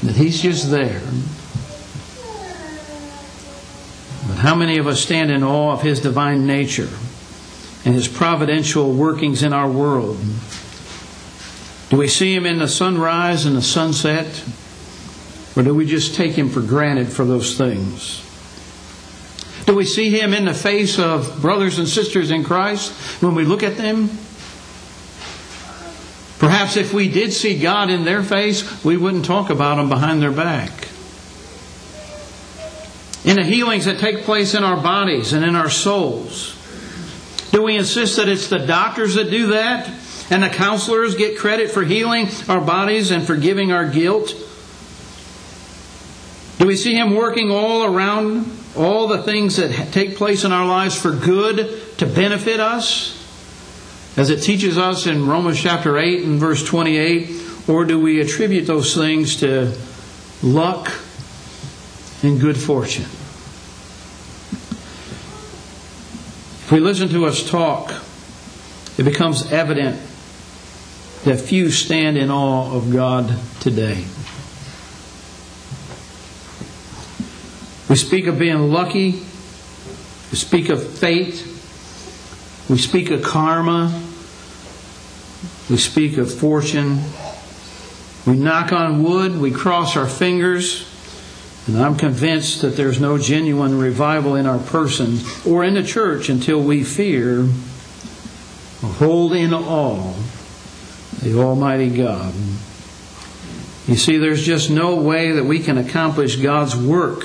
[0.02, 1.00] That He's just there.
[4.28, 6.88] But how many of us stand in awe of His divine nature?
[7.84, 10.18] and His providential workings in our world?
[11.88, 14.44] Do we see Him in the sunrise and the sunset?
[15.56, 18.22] Or do we just take Him for granted for those things?
[19.64, 22.92] Do we see Him in the face of brothers and sisters in Christ
[23.22, 24.10] when we look at them?
[26.38, 30.22] Perhaps if we did see God in their face, we wouldn't talk about them behind
[30.22, 30.70] their back.
[33.24, 36.54] In the healings that take place in our bodies and in our souls,
[37.50, 39.90] do we insist that it's the doctors that do that
[40.30, 44.32] and the counselors get credit for healing our bodies and forgiving our guilt?
[46.58, 50.66] Do we see Him working all around all the things that take place in our
[50.66, 53.17] lives for good to benefit us?
[54.16, 58.66] As it teaches us in Romans chapter 8 and verse 28, or do we attribute
[58.66, 59.72] those things to
[60.42, 60.90] luck
[62.22, 63.04] and good fortune?
[66.64, 67.94] If we listen to us talk,
[68.98, 70.00] it becomes evident
[71.24, 74.04] that few stand in awe of God today.
[77.88, 79.12] We speak of being lucky.
[80.30, 81.46] We speak of fate.
[82.68, 84.02] We speak of karma.
[85.70, 87.02] We speak of fortune.
[88.26, 89.38] We knock on wood.
[89.38, 90.86] We cross our fingers.
[91.66, 96.28] And I'm convinced that there's no genuine revival in our person or in the church
[96.28, 97.42] until we fear
[98.82, 100.14] or hold in awe
[101.22, 102.32] the Almighty God.
[103.86, 107.22] You see, there's just no way that we can accomplish God's work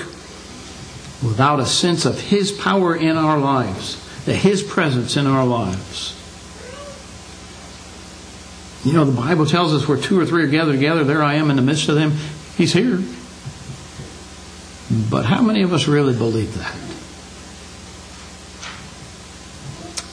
[1.22, 3.96] without a sense of His power in our lives,
[4.32, 6.20] His presence in our lives.
[8.84, 11.34] You know, the Bible tells us where two or three are gathered together, there I
[11.34, 12.12] am in the midst of them.
[12.56, 13.02] He's here.
[15.10, 16.74] But how many of us really believe that?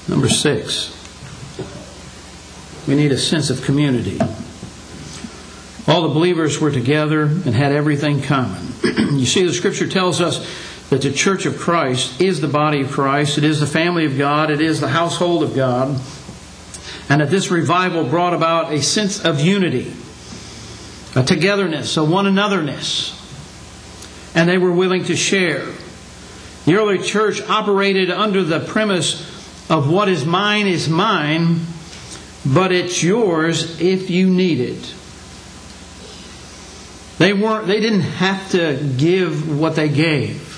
[0.09, 0.97] Number six,
[2.87, 4.19] we need a sense of community.
[5.87, 8.61] All the believers were together and had everything common.
[8.83, 10.45] you see, the scripture tells us
[10.91, 14.17] that the church of Christ is the body of Christ, it is the family of
[14.17, 15.87] God, it is the household of God,
[17.07, 19.93] and that this revival brought about a sense of unity,
[21.15, 23.17] a togetherness, a one anotherness,
[24.35, 25.65] and they were willing to share.
[26.65, 29.21] The early church operated under the premise
[29.71, 31.61] of what is mine is mine,
[32.45, 34.93] but it's yours if you need it.
[37.17, 40.50] They weren't they didn't have to give what they gave.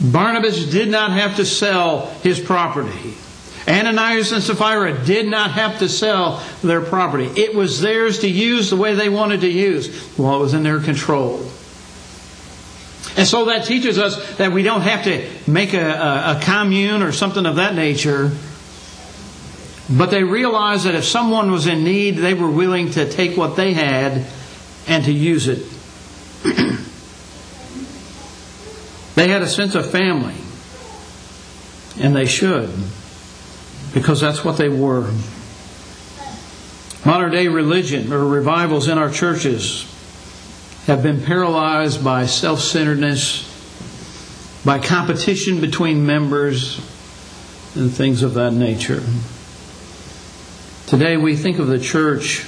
[0.00, 3.14] Barnabas did not have to sell his property.
[3.68, 7.24] Ananias and Sapphira did not have to sell their property.
[7.36, 10.62] It was theirs to use the way they wanted to use while it was in
[10.62, 11.38] their control.
[13.16, 17.02] And so that teaches us that we don't have to make a, a, a commune
[17.02, 18.30] or something of that nature.
[19.88, 23.56] But they realized that if someone was in need, they were willing to take what
[23.56, 24.26] they had
[24.86, 25.62] and to use it.
[29.16, 30.34] they had a sense of family,
[31.98, 32.70] and they should,
[33.92, 35.10] because that's what they were.
[37.04, 39.90] Modern day religion or revivals in our churches
[40.86, 43.42] have been paralyzed by self centeredness,
[44.64, 46.76] by competition between members,
[47.74, 49.02] and things of that nature.
[50.86, 52.44] Today we think of the church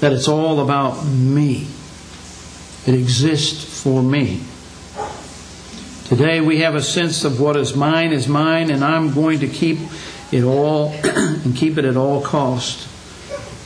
[0.00, 1.68] that it's all about me.
[2.84, 4.42] It exists for me.
[6.16, 9.48] Today we have a sense of what is mine is mine, and I'm going to
[9.48, 9.80] keep
[10.30, 12.86] it all and keep it at all cost.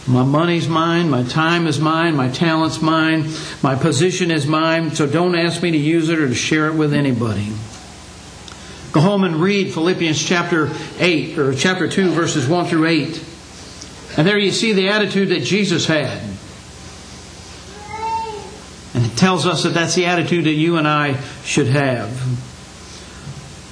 [0.09, 3.30] My money's mine, my time is mine, my talent's mine,
[3.62, 6.74] my position is mine, so don't ask me to use it or to share it
[6.74, 7.53] with anybody.
[8.92, 13.24] Go home and read Philippians chapter 8 or chapter 2 verses 1 through 8.
[14.16, 16.18] And there you see the attitude that Jesus had.
[19.18, 22.08] Tells us that that's the attitude that you and I should have.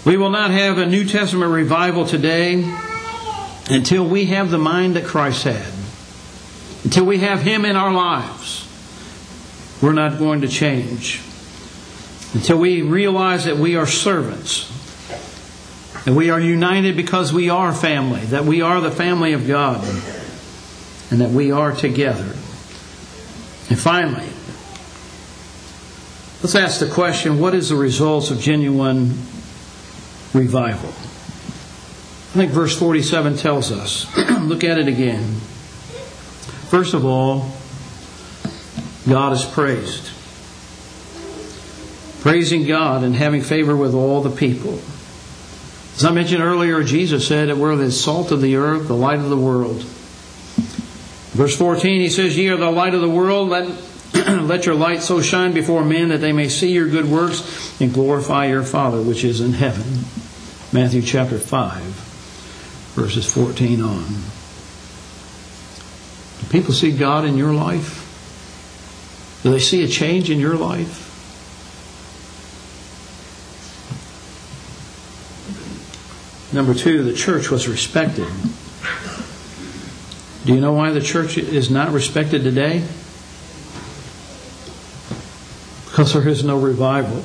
[0.05, 2.65] We will not have a New Testament revival today
[3.71, 5.73] until we have the mind that Christ had
[6.87, 8.65] until we have Him in our lives,
[9.83, 11.21] we're not going to change.
[12.33, 14.71] Until we realize that we are servants,
[16.05, 19.85] that we are united because we are family, that we are the family of God,
[21.11, 22.37] and that we are together.
[23.69, 24.29] And finally,
[26.47, 29.09] let's ask the question what is the results of genuine
[30.33, 30.91] revival?
[30.91, 34.07] I think verse 47 tells us.
[34.43, 35.25] Look at it again.
[36.71, 37.51] First of all,
[39.09, 40.13] God is praised.
[42.21, 44.81] Praising God and having favor with all the people.
[45.97, 49.19] As I mentioned earlier, Jesus said that we're the salt of the earth, the light
[49.19, 49.83] of the world.
[51.33, 53.49] Verse 14, he says, Ye are the light of the world.
[53.49, 53.69] Let,
[54.43, 57.93] let your light so shine before men that they may see your good works and
[57.93, 60.05] glorify your Father which is in heaven.
[60.73, 61.83] Matthew chapter 5,
[62.95, 64.05] verses 14 on.
[66.41, 68.03] Do people see God in your life?
[69.43, 71.05] Do they see a change in your life?
[76.53, 78.29] Number two, the church was respected.
[80.45, 82.85] Do you know why the church is not respected today?
[85.97, 87.25] Because there is no revival.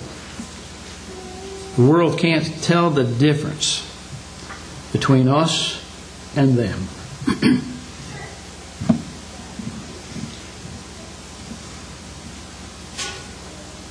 [1.76, 3.86] The world can't tell the difference
[4.93, 5.84] between us
[6.38, 6.88] and them.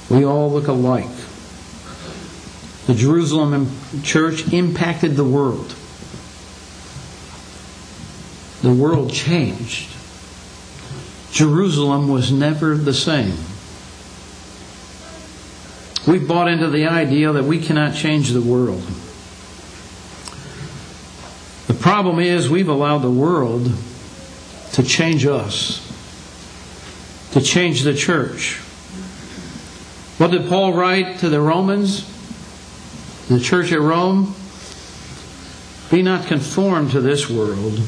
[0.09, 1.05] We all look alike.
[2.87, 3.71] The Jerusalem
[4.03, 5.75] church impacted the world.
[8.63, 9.91] The world changed.
[11.31, 13.50] Jerusalem was never the same.
[16.07, 18.83] We've bought into the idea that we cannot change the world.
[21.67, 23.71] The problem is we've allowed the world
[24.73, 25.87] to change us,
[27.33, 28.57] to change the church.
[30.19, 32.07] What did Paul write to the Romans?
[33.29, 34.35] The church at Rome?
[35.91, 37.81] Be not conformed to this world,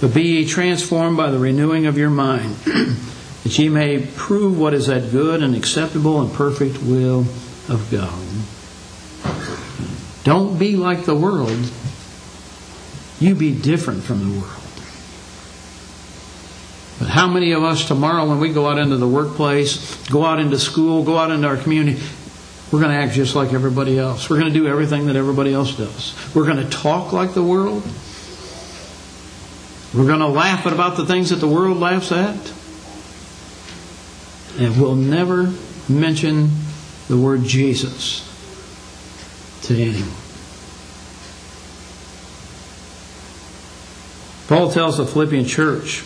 [0.00, 2.56] but be ye transformed by the renewing of your mind,
[3.48, 7.20] that ye may prove what is that good and acceptable and perfect will
[7.70, 8.12] of God.
[10.22, 11.58] Don't be like the world.
[13.20, 14.52] You be different from the world.
[16.98, 20.40] But how many of us tomorrow, when we go out into the workplace, go out
[20.40, 22.02] into school, go out into our community,
[22.70, 24.28] we're going to act just like everybody else.
[24.28, 26.14] We're going to do everything that everybody else does.
[26.34, 27.82] We're going to talk like the world.
[29.94, 32.57] We're going to laugh about the things that the world laughs at.
[34.58, 35.52] And we'll never
[35.88, 36.50] mention
[37.06, 38.24] the word Jesus
[39.62, 40.12] to anyone.
[44.48, 46.02] Paul tells the Philippian church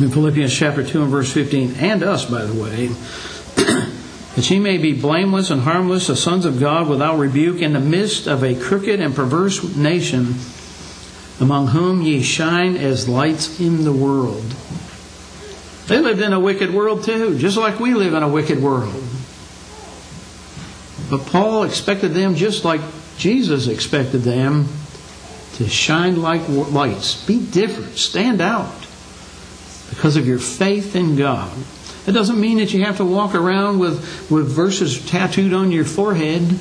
[0.00, 2.86] in Philippians chapter 2 and verse 15, and us, by the way,
[4.34, 7.80] that ye may be blameless and harmless, the sons of God, without rebuke, in the
[7.80, 10.34] midst of a crooked and perverse nation,
[11.40, 14.54] among whom ye shine as lights in the world.
[15.86, 19.02] They lived in a wicked world too, just like we live in a wicked world.
[21.10, 22.80] But Paul expected them just like
[23.18, 24.68] Jesus expected them
[25.54, 27.26] to shine like lights.
[27.26, 27.98] Be different.
[27.98, 28.72] Stand out
[29.90, 31.52] because of your faith in God.
[32.06, 35.84] It doesn't mean that you have to walk around with, with verses tattooed on your
[35.84, 36.58] forehead.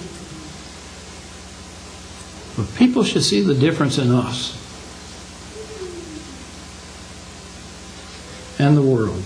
[2.58, 4.58] But people should see the difference in us
[8.62, 9.24] and the world.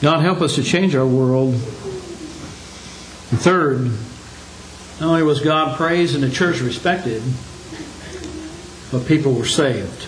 [0.00, 1.54] God help us to change our world.
[1.54, 3.90] And third,
[5.00, 7.20] not only was God praised and the church respected,
[8.92, 10.06] but people were saved.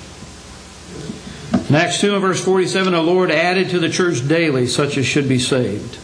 [1.69, 5.05] In Acts 2 and verse 47, the Lord added to the church daily such as
[5.05, 5.99] should be saved.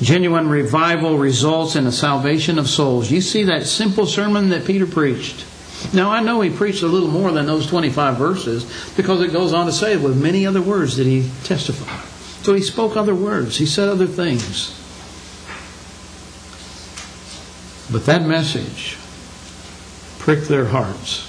[0.00, 3.10] Genuine revival results in the salvation of souls.
[3.10, 5.46] You see that simple sermon that Peter preached.
[5.92, 9.52] Now, I know he preached a little more than those 25 verses because it goes
[9.52, 12.00] on to say, with many other words did he testify.
[12.42, 14.78] So he spoke other words, he said other things.
[17.90, 18.96] But that message
[20.18, 21.28] pricked their hearts.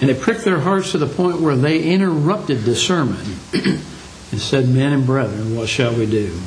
[0.00, 4.68] And it pricked their hearts to the point where they interrupted the sermon and said,
[4.68, 6.38] Men and brethren, what shall we do?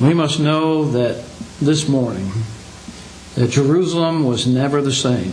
[0.00, 1.24] We must know that
[1.60, 2.32] this morning
[3.34, 5.32] that Jerusalem was never the same.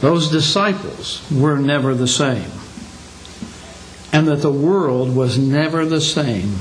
[0.00, 2.50] Those disciples were never the same.
[4.12, 6.54] And that the world was never the same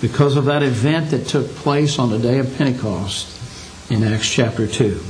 [0.00, 3.30] because of that event that took place on the day of Pentecost
[3.90, 5.00] in Acts chapter 2.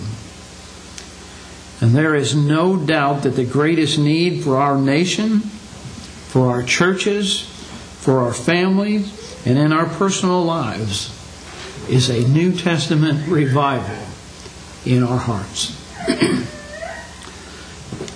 [1.80, 7.42] And there is no doubt that the greatest need for our nation, for our churches,
[8.00, 9.12] for our families,
[9.46, 11.10] and in our personal lives
[11.88, 14.06] is a New Testament revival
[14.84, 15.70] in our hearts.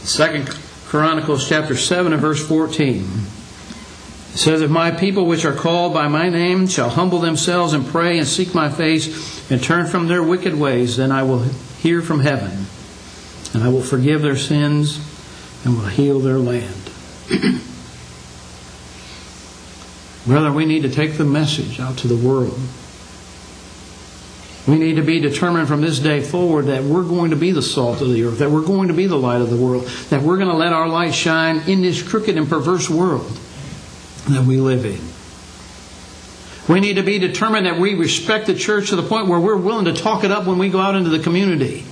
[0.08, 0.48] Second
[0.86, 3.04] Chronicles chapter 7 and verse 14
[4.32, 7.86] it says, If my people which are called by my name shall humble themselves and
[7.86, 11.42] pray and seek my face and turn from their wicked ways, then I will
[11.80, 12.66] hear from heaven
[13.54, 14.98] and I will forgive their sins
[15.64, 16.90] and will heal their land.
[20.26, 22.60] Brother, we need to take the message out to the world.
[24.68, 27.62] We need to be determined from this day forward that we're going to be the
[27.62, 30.20] salt of the earth, that we're going to be the light of the world, that
[30.20, 33.34] we're going to let our light shine in this crooked and perverse world
[34.28, 35.00] that we live in.
[36.70, 39.56] We need to be determined that we respect the church to the point where we're
[39.56, 41.86] willing to talk it up when we go out into the community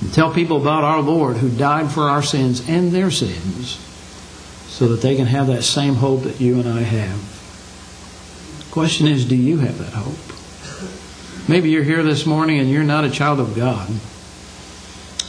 [0.00, 3.78] and tell people about our Lord who died for our sins and their sins
[4.66, 8.58] so that they can have that same hope that you and I have.
[8.66, 10.41] The question is, do you have that hope?
[11.48, 13.88] Maybe you're here this morning and you're not a child of God.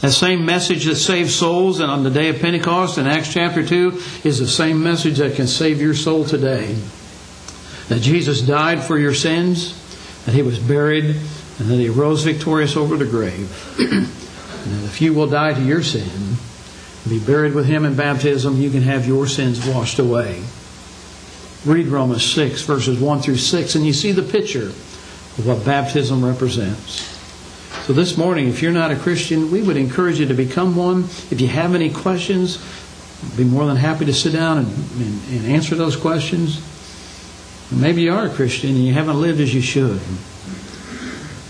[0.00, 3.66] That same message that saved souls and on the day of Pentecost in Acts chapter
[3.66, 6.76] 2 is the same message that can save your soul today.
[7.88, 9.74] That Jesus died for your sins,
[10.24, 13.50] that he was buried, and that he rose victorious over the grave.
[14.64, 16.36] And if you will die to your sin,
[17.06, 20.42] be buried with him in baptism, you can have your sins washed away.
[21.66, 24.72] Read Romans 6, verses 1 through 6, and you see the picture
[25.38, 27.10] of what baptism represents.
[27.86, 31.04] So this morning, if you're not a Christian, we would encourage you to become one.
[31.30, 32.58] If you have any questions,
[33.22, 36.62] I'd be more than happy to sit down and, and, and answer those questions.
[37.70, 40.00] Maybe you are a Christian and you haven't lived as you should.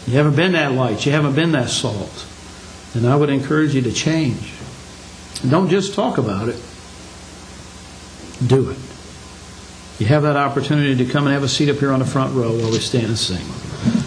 [0.07, 1.07] You haven't been that light.
[1.07, 2.27] You haven't been that salt.
[2.95, 4.53] And I would encourage you to change.
[5.49, 6.61] Don't just talk about it,
[8.47, 8.79] do it.
[9.99, 12.35] You have that opportunity to come and have a seat up here on the front
[12.35, 14.04] row while we stand and sing.